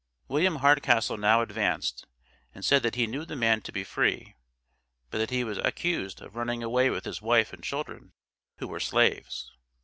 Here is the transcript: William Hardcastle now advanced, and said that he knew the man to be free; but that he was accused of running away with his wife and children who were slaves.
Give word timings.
William 0.27 0.55
Hardcastle 0.61 1.17
now 1.19 1.41
advanced, 1.43 2.07
and 2.55 2.65
said 2.65 2.81
that 2.81 2.95
he 2.95 3.05
knew 3.05 3.23
the 3.23 3.35
man 3.35 3.61
to 3.61 3.71
be 3.71 3.83
free; 3.83 4.33
but 5.11 5.19
that 5.19 5.29
he 5.29 5.43
was 5.43 5.59
accused 5.59 6.21
of 6.21 6.35
running 6.35 6.63
away 6.63 6.89
with 6.89 7.05
his 7.05 7.21
wife 7.21 7.53
and 7.53 7.63
children 7.63 8.11
who 8.57 8.67
were 8.67 8.79
slaves. 8.79 9.51